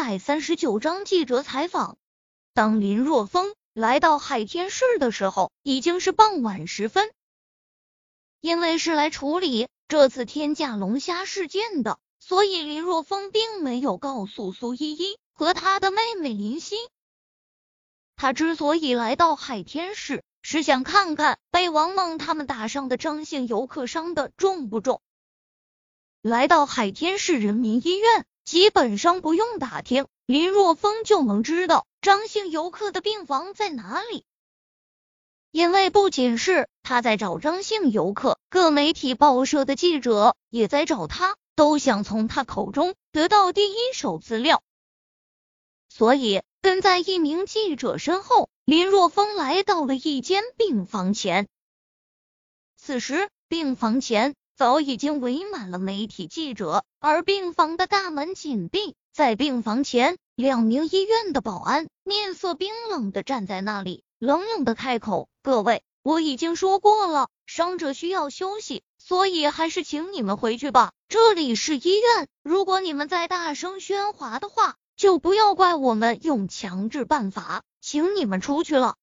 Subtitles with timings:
[0.00, 1.98] 百三十九章记者采访。
[2.54, 7.10] 当林若风来到海天市的时候，已经是傍晚时分。
[8.40, 16.76] 因为是来处理这次天价龙虾事件的，所以林若风并没有告诉苏依依和她的妹妹林夕。
[18.14, 25.02] 他之所以来到海天市，是想看看被王梦他们打伤的张姓游客伤的重不重。
[26.22, 34.24] 来到海天市人民医院，基本上不用打听，林若风就能知道张姓游客的病房在哪里。
[35.50, 44.62] 因为不仅是他在找张姓游客，各媒体报社的记者也在找他，都想从他口中得到第一手资料。
[45.90, 51.48] 所以跟在一名记者身后，林若风来到了一间病房前。
[52.78, 54.34] 此时，病房前。
[54.58, 58.96] 早已经围满了媒体记者，而病房的大门紧闭。
[59.12, 70.90] 在病房前，两名医院的保安面色冰冷的站在那里，冷冷的开口：“各位，我已经说过了，伤者需要休息，所以还是请你们回去吧。
[71.08, 78.96] 这里是医院，如果你们再大声喧哗的话，就不要怪我们用强制办法，请你们出去了。”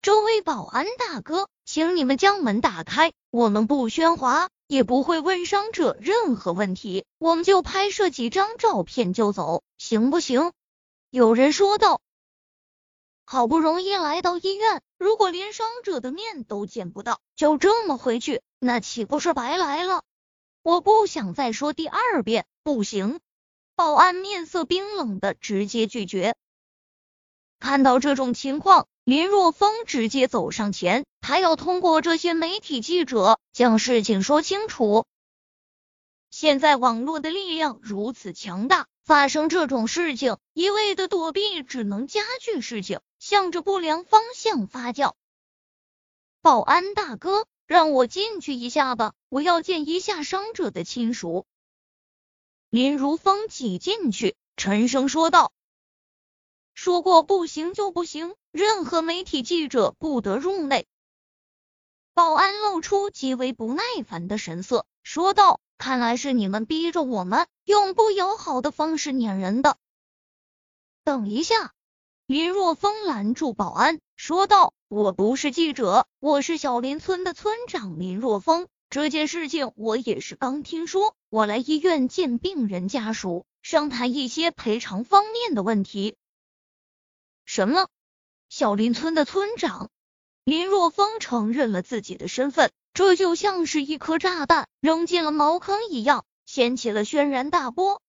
[0.00, 3.12] 这位保安大哥，请你们将门打开。
[3.30, 10.50] 我们不喧哗，也不会问伤者任何问题，我们就拍摄几张照片就走，行不行？
[11.10, 12.00] 有人说道。
[13.24, 20.02] 好不容易来到医院，如果连伤者的面都见不到，就这么回去，那岂不是白来了？
[20.64, 23.20] 我不想再说第二遍，不行。
[23.76, 26.34] 保安面色冰冷的直接拒绝。
[27.60, 28.88] 看到这种情况。
[29.10, 35.04] 林若风直接走上前，他要通过这些媒体记者将事情说清楚。
[36.30, 45.14] 现在网络的力量如此强大，发生这种事情，一味的躲避只能加剧事情，向着不良方向发酵。
[46.40, 51.46] 保安大哥，让我进去一下吧，我要见一下伤者的亲属。
[52.68, 55.50] 林如风挤进去，沉声说道。
[56.82, 60.86] 说过不行就不行，任何媒体记者不得入内。
[62.14, 69.76] 保安露出极为不耐烦的神色，说道：“看来是你们逼着我们用不友好的方式撵人的。”
[71.04, 71.74] 等一下，
[72.24, 78.68] 林若风拦住保安，说道：“我不是记者，我是小林村的村长林若风。
[78.88, 86.16] 这件事情我也是刚听说，我来医院见病人家属，商谈一些赔偿方面的问题。”
[87.52, 87.88] 什么？
[88.48, 89.90] 小林村的村长
[90.44, 98.00] 林若风承认了自己的身份，这就像是一颗炸弹扔进了茅坑一样，掀起了轩然大波。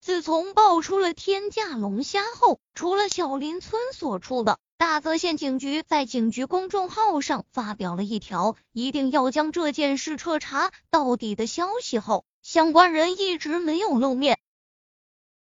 [0.00, 14.38] 自从爆出了天价龙虾后，除了小林村所处的大泽县警局在警局公众号上发表了一条一定要将这件事彻查到底的消息后，相关人一直没有露面。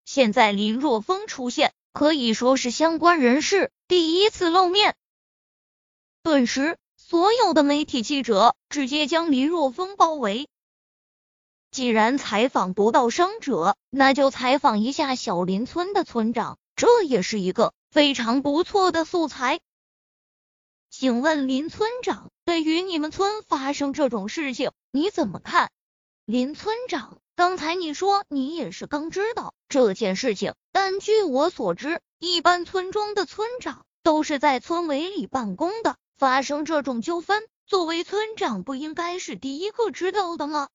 [0.05, 1.68] 现在林若风出现。
[1.91, 4.95] 可以说是相关人士第一次露面，
[6.23, 10.47] 顿时所有的媒体记者直接将林若风包围。
[11.71, 19.59] 既然采访不到伤者，那就采访一下小林村的村长，这也是一个非常不错的素材。
[20.89, 25.71] 请问林村长，对于你们村发生这种事情，你怎么看？
[26.25, 27.19] 林村长。
[27.39, 35.95] 刚才你说你也是刚知道这件事情，但据我所知，一般村庄的村长都是在村委里办公的。
[36.17, 40.67] 发生这种纠纷，作为村长不应该是第一个知道的吗？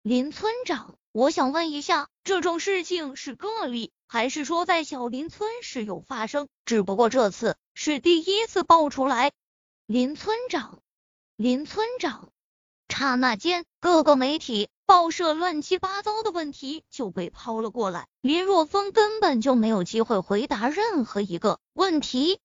[0.00, 6.48] 林村长，我想问一下，这种事情是个例，还是说在小林村时有发生？
[6.64, 9.32] 只不过这次是第一次爆出来。
[9.84, 10.80] 林村长，
[11.36, 12.32] 林村长。
[12.98, 18.06] 刹那间，各个媒体、报社乱七八糟的问题就被抛了过来。
[18.22, 22.40] 林若风根本就没有机会回答任何一个问题。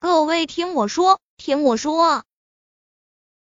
[0.00, 2.24] 各位听我说，听我说！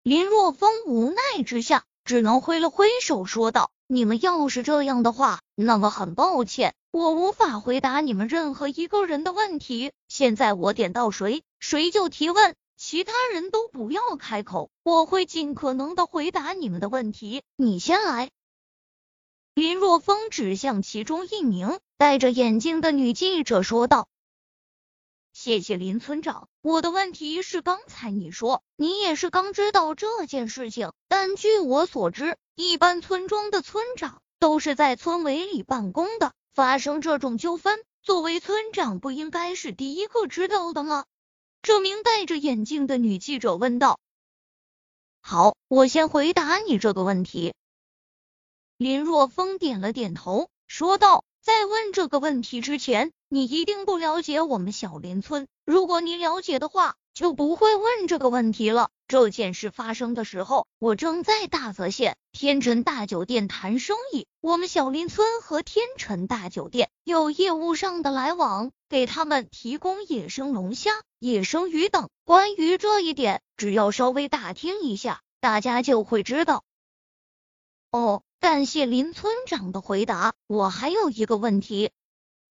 [0.03, 9.91] 林若风无奈之下，只能挥了挥手说道：“你们要是这样的话，那么很抱歉，我无法回答你们任何一个人的问题。
[10.07, 17.41] 现在我点到谁，谁就提问。”其他人都不要开口，我会尽可能的回答你们的问题。
[17.55, 18.29] 你先来。
[19.55, 24.09] 林若风指向其中一名戴着眼镜的女记者说道
[25.31, 36.33] ：“谢谢林村长，我的问题是，刚才你说你也是刚知道这件事情，但据我所知，一般村庄的村长都是在村委里办公的。
[36.53, 41.05] 发生这种纠纷，作为村长不应该是第一个知道的吗？
[41.63, 43.97] 这名戴着眼镜的女记者问道。
[45.21, 47.53] 好，我先回答你这个问题。
[48.75, 55.47] 林若风点了点头，说道：“在问这个问题之前，你一定不了解我们小林村。
[55.63, 58.89] 如果你了解的话，就不会问这个问题了。
[59.07, 64.27] 这件事发生的时候，我正在大泽县天辰大酒店谈生意。
[64.41, 72.11] 我们小林村和天辰大酒店有业务上的来往，给他们提供野生龙虾、野生鱼等。
[72.25, 76.63] 关于这一点，只要稍微打听一下，大家就会知道。”
[77.89, 78.21] 哦。
[78.39, 81.91] 感谢林村长的回答，我还有一个问题。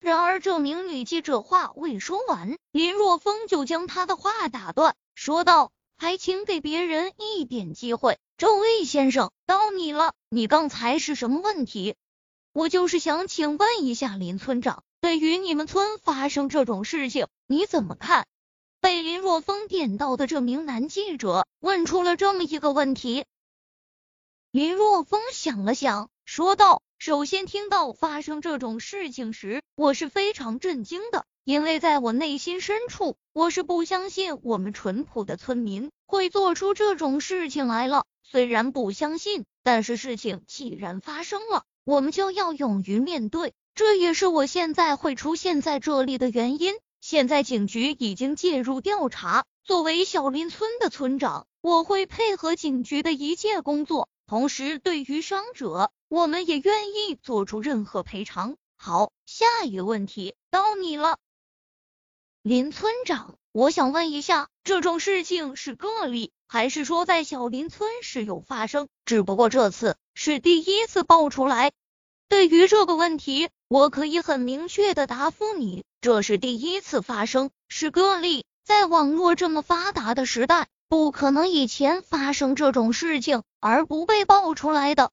[0.01, 11.95] 然而，这名女记者话未说完，林若风就将她的话打断，说道：“还请给别人一点机会。”这位先生，到你了，你刚才是什么问题？
[12.55, 18.25] 我就是想请问一下林村长，对于你们村发生这种事情，你怎么看？
[18.81, 23.25] 被林若风点到的这名男记者问出了这么一个问题。
[24.53, 38.05] 林若风想了想，说道：“首先听到发生这种事情时，我是非常震惊的，因为在我内心深处，我是不相信我们淳朴的村民会做出这种事情来了。
[38.23, 43.53] 虽然不相信，但是事情既然发生了，我们就要勇于面对。
[43.75, 46.75] 这也是我现在会出现在这里的原因。
[47.01, 58.57] 现在警局已经介入调查，作为小林村的村长，我会配合警局的一切工作。”同时，对于伤者，我们也愿意做出任何赔偿。
[58.77, 61.19] 好，下一个问题到你了，
[62.43, 68.89] 林村长，我想问一下，这种事情是个例，还是说在小林村时有发生？
[69.05, 71.73] 只不过这次是第一次爆出来。
[72.29, 78.45] 对于这个问题，我可以很明确的答复你，这是第一次发生，是个例。
[78.63, 80.69] 在网络这么发达的时代。
[80.91, 85.11] 不可能以前发生这种事情而不被爆出来的。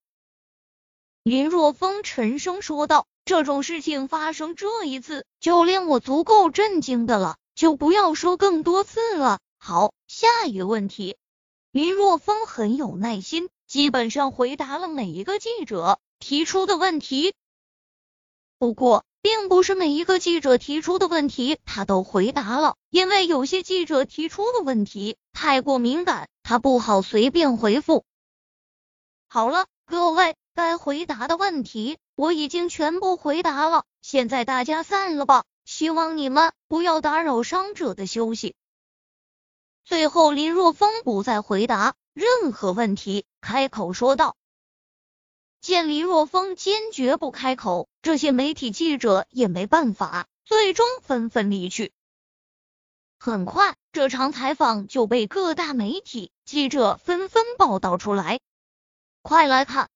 [1.24, 11.16] 林若风沉声说道：“这种事情发生这一次就令我足够震惊的了，就不要说更多次了。”好，下一个问题。
[11.72, 17.34] 林若风很有耐心，基本上回答了每一个记者提出的问题。
[18.60, 28.04] 不过，并不是每一个记者提出的问题他都回答了，因为有些记者提出的问题太过敏感，他不好随便回复。
[29.30, 38.56] 好了，各位，该回答的问题我已经全部回答了，现在大家散了吧，希望你们不要打扰伤者的休息。
[39.86, 44.36] 最后，林若风不再回答任何问题，开口说道。
[45.70, 51.94] 见林若风坚决不开口，这些媒体记者也没办法，最终纷纷离去。
[53.20, 58.40] 很快，这场采访就被各大媒体记者纷纷报道出来。
[59.22, 59.92] 快来看，